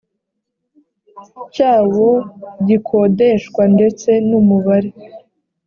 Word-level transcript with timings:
cyawo 1.53 2.09
gikodeshwa 2.67 3.63
ndetse 3.75 4.09
n 4.27 4.31
umubare 4.39 4.89